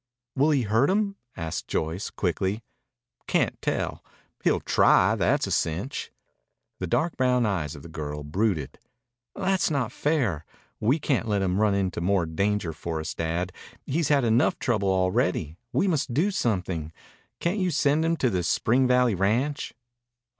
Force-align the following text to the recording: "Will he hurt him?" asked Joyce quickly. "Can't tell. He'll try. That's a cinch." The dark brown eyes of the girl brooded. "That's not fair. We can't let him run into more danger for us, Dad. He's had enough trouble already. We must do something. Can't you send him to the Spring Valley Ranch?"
"Will 0.35 0.49
he 0.49 0.63
hurt 0.63 0.89
him?" 0.89 1.15
asked 1.37 1.67
Joyce 1.67 2.09
quickly. 2.09 2.63
"Can't 3.27 3.61
tell. 3.61 4.03
He'll 4.43 4.59
try. 4.59 5.13
That's 5.13 5.45
a 5.45 5.51
cinch." 5.51 6.11
The 6.79 6.87
dark 6.87 7.15
brown 7.17 7.45
eyes 7.45 7.75
of 7.75 7.83
the 7.83 7.87
girl 7.87 8.23
brooded. 8.23 8.79
"That's 9.35 9.69
not 9.69 9.91
fair. 9.91 10.43
We 10.79 10.97
can't 10.97 11.27
let 11.27 11.43
him 11.43 11.61
run 11.61 11.75
into 11.75 12.01
more 12.01 12.25
danger 12.25 12.73
for 12.73 12.99
us, 12.99 13.13
Dad. 13.13 13.51
He's 13.85 14.07
had 14.07 14.23
enough 14.23 14.57
trouble 14.57 14.89
already. 14.89 15.55
We 15.71 15.87
must 15.87 16.15
do 16.15 16.31
something. 16.31 16.91
Can't 17.39 17.59
you 17.59 17.69
send 17.69 18.03
him 18.03 18.17
to 18.17 18.31
the 18.31 18.41
Spring 18.41 18.87
Valley 18.87 19.13
Ranch?" 19.13 19.71